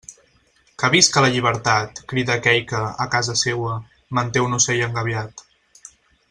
[0.83, 3.77] Que visca la llibertat, crida aquell que, a casa seua,
[4.21, 5.47] manté un ocell engabiat.